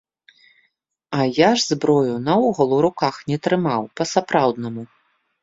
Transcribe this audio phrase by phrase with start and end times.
[1.17, 4.83] А я ж зброю наогул у руках не трымаў па-сапраўднаму.